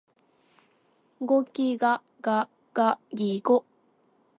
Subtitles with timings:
[1.23, 3.63] ゴギガガガギゴ